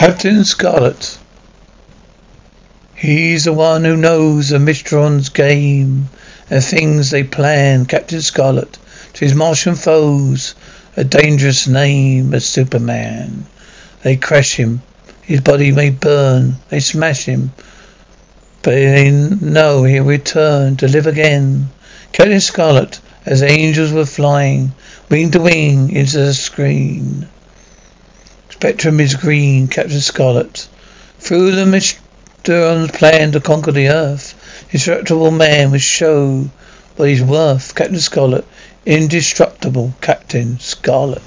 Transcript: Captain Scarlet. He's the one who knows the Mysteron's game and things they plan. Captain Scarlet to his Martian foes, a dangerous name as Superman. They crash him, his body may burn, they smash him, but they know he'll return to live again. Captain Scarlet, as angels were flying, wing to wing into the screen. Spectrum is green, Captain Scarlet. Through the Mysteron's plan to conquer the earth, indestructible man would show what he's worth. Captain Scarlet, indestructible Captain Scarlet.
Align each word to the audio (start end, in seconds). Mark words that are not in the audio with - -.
Captain 0.00 0.44
Scarlet. 0.44 1.18
He's 2.94 3.44
the 3.44 3.52
one 3.52 3.84
who 3.84 3.98
knows 3.98 4.48
the 4.48 4.58
Mysteron's 4.58 5.28
game 5.28 6.08
and 6.48 6.64
things 6.64 7.10
they 7.10 7.22
plan. 7.22 7.84
Captain 7.84 8.22
Scarlet 8.22 8.78
to 9.12 9.20
his 9.26 9.34
Martian 9.34 9.74
foes, 9.74 10.54
a 10.96 11.04
dangerous 11.04 11.68
name 11.68 12.32
as 12.32 12.46
Superman. 12.46 13.44
They 14.02 14.16
crash 14.16 14.54
him, 14.54 14.80
his 15.20 15.42
body 15.42 15.70
may 15.70 15.90
burn, 15.90 16.56
they 16.70 16.80
smash 16.80 17.26
him, 17.26 17.52
but 18.62 18.70
they 18.70 19.10
know 19.10 19.84
he'll 19.84 20.04
return 20.04 20.78
to 20.78 20.88
live 20.88 21.08
again. 21.08 21.68
Captain 22.12 22.40
Scarlet, 22.40 23.00
as 23.26 23.42
angels 23.42 23.92
were 23.92 24.06
flying, 24.06 24.72
wing 25.10 25.30
to 25.32 25.40
wing 25.40 25.94
into 25.94 26.20
the 26.20 26.32
screen. 26.32 27.28
Spectrum 28.50 29.00
is 29.00 29.14
green, 29.14 29.68
Captain 29.68 30.00
Scarlet. 30.00 30.68
Through 31.18 31.52
the 31.52 31.64
Mysteron's 31.64 32.90
plan 32.90 33.32
to 33.32 33.40
conquer 33.40 33.72
the 33.72 33.88
earth, 33.88 34.34
indestructible 34.70 35.30
man 35.30 35.70
would 35.70 35.80
show 35.80 36.50
what 36.96 37.08
he's 37.08 37.22
worth. 37.22 37.74
Captain 37.74 38.00
Scarlet, 38.00 38.44
indestructible 38.84 39.94
Captain 40.00 40.58
Scarlet. 40.58 41.22